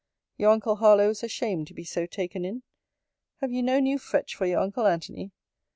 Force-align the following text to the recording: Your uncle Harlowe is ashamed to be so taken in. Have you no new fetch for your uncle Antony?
Your 0.35 0.49
uncle 0.49 0.77
Harlowe 0.77 1.11
is 1.11 1.21
ashamed 1.21 1.67
to 1.67 1.75
be 1.75 1.83
so 1.83 2.07
taken 2.07 2.43
in. 2.43 2.63
Have 3.39 3.51
you 3.51 3.61
no 3.61 3.79
new 3.79 3.99
fetch 3.99 4.33
for 4.33 4.47
your 4.47 4.59
uncle 4.61 4.87
Antony? 4.87 5.29